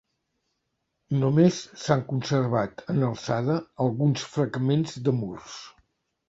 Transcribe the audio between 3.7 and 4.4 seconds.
alguns